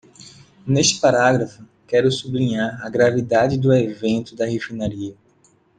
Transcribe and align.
Neste 0.65 0.99
parágrafo, 0.99 1.63
quero 1.87 2.11
sublinhar 2.11 2.83
a 2.83 2.89
gravidade 2.89 3.55
do 3.55 3.71
evento 3.71 4.35
da 4.35 4.47
refinaria. 4.47 5.15